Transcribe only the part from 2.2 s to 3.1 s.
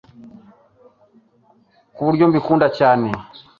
mbikunda cyane